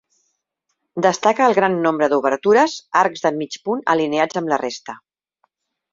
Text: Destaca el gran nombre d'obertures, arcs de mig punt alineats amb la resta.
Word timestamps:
Destaca 1.05 1.49
el 1.49 1.55
gran 1.59 1.75
nombre 1.83 2.09
d'obertures, 2.13 2.77
arcs 3.03 3.23
de 3.27 3.33
mig 3.43 3.59
punt 3.69 3.87
alineats 3.95 4.41
amb 4.43 4.55
la 4.55 4.63
resta. 4.67 5.01